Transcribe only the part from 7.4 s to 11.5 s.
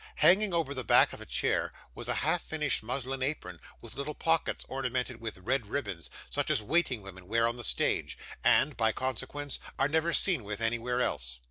on the stage, and (by consequence) are never seen with anywhere else.